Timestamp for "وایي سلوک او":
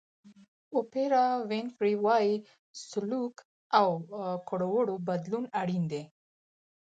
2.05-3.87